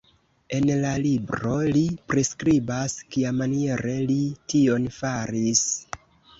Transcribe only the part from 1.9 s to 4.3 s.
priskribas, kiamaniere li